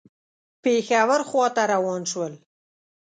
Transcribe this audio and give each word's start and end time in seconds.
پېښور 0.63 1.21
خواته 1.29 1.63
روان 1.73 2.01
شول. 2.11 2.33